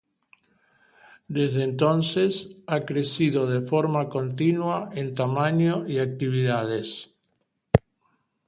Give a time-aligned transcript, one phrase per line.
[1.27, 7.13] Desde entonces, ha crecido de forma continua en tamaño y actividades.